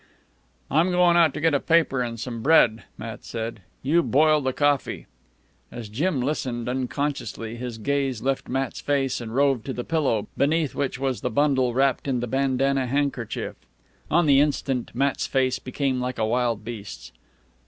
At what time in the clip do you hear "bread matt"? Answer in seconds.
2.41-3.23